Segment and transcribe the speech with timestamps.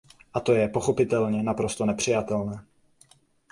[0.33, 2.65] A to je, pochopitelně, naprosto nepřijatelné.